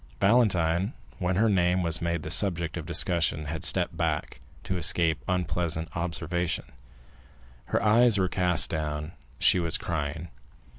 Valentine, 0.19 0.93
when 1.19 1.35
her 1.35 1.47
name 1.47 1.83
was 1.83 2.01
made 2.01 2.23
the 2.23 2.31
subject 2.31 2.75
of 2.75 2.87
discussion, 2.87 3.45
had 3.45 3.63
stepped 3.63 3.95
back, 3.95 4.39
to 4.63 4.75
escape 4.75 5.19
unpleasant 5.27 5.95
observation; 5.95 6.65
her 7.65 7.83
eyes 7.83 8.17
were 8.17 8.27
cast 8.27 8.67
down, 8.71 9.03
and 9.03 9.11
she 9.37 9.59
was 9.59 9.77
crying. 9.77 10.29